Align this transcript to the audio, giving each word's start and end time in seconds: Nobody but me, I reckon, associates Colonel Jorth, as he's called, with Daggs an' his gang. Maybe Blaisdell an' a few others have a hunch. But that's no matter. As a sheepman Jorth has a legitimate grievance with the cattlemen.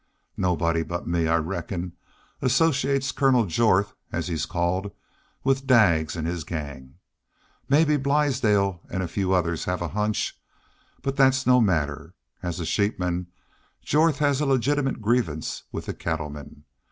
Nobody 0.35 0.81
but 0.81 1.07
me, 1.07 1.27
I 1.27 1.35
reckon, 1.35 1.91
associates 2.41 3.11
Colonel 3.11 3.45
Jorth, 3.45 3.93
as 4.11 4.29
he's 4.29 4.47
called, 4.47 4.91
with 5.43 5.67
Daggs 5.67 6.17
an' 6.17 6.25
his 6.25 6.43
gang. 6.43 6.95
Maybe 7.69 7.97
Blaisdell 7.97 8.81
an' 8.89 9.03
a 9.03 9.07
few 9.07 9.31
others 9.31 9.65
have 9.65 9.79
a 9.83 9.89
hunch. 9.89 10.41
But 11.03 11.17
that's 11.17 11.45
no 11.45 11.61
matter. 11.61 12.15
As 12.41 12.59
a 12.59 12.65
sheepman 12.65 13.27
Jorth 13.85 14.17
has 14.17 14.41
a 14.41 14.47
legitimate 14.47 15.03
grievance 15.03 15.65
with 15.71 15.85
the 15.85 15.93
cattlemen. 15.93 16.63